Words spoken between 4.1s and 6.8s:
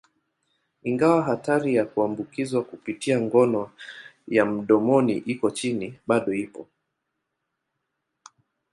ya mdomoni iko chini, bado ipo.